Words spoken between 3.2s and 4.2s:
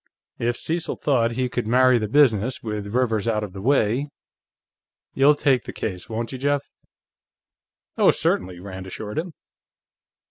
out of the way....